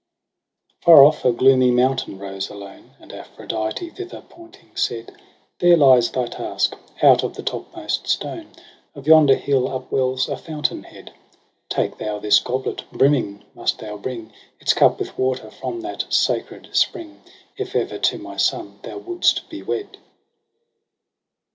[0.81, 5.13] Far off a gloomy mountain rose alone: And Aphrodite, thither pointing, said'
[5.59, 6.75] There lies thy task.
[7.03, 8.47] Out of the topmost stone
[8.95, 11.13] Of yonder hill upwells a fountain head.
[11.69, 16.11] Take thou this goblet j brimming must thou bring Its cup with water from that
[16.11, 17.21] sacred spring.
[17.55, 19.99] If ever to my son thou wouldst be wed.'